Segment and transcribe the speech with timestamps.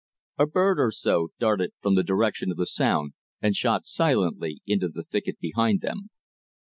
[0.39, 4.87] A bird or so darted from the direction of the sound and shot silently into
[4.87, 6.09] the thicket behind them.